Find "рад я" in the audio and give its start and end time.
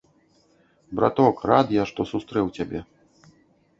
1.51-1.83